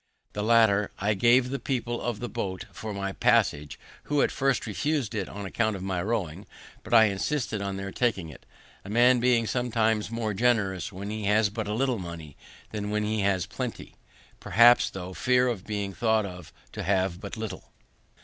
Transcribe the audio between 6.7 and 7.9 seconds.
but I insisted on